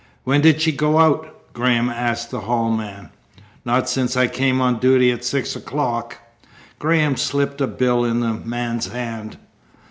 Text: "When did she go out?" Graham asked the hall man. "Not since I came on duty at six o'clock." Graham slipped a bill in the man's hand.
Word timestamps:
"When 0.23 0.41
did 0.41 0.59
she 0.63 0.71
go 0.71 0.97
out?" 0.97 1.53
Graham 1.53 1.87
asked 1.91 2.31
the 2.31 2.39
hall 2.39 2.71
man. 2.71 3.11
"Not 3.63 3.87
since 3.87 4.17
I 4.17 4.25
came 4.25 4.59
on 4.59 4.79
duty 4.79 5.11
at 5.11 5.23
six 5.23 5.55
o'clock." 5.55 6.17
Graham 6.79 7.15
slipped 7.17 7.61
a 7.61 7.67
bill 7.67 8.03
in 8.03 8.21
the 8.21 8.33
man's 8.33 8.87
hand. 8.91 9.37